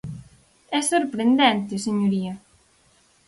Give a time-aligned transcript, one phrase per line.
[0.77, 2.33] É sorprendente, señoría.